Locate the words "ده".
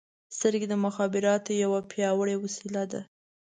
2.91-3.01